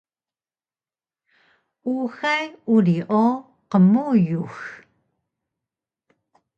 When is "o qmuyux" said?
3.21-4.55